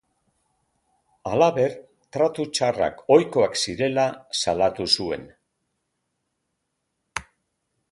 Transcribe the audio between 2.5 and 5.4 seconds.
txarrak ohikoak zirela salatu zuen.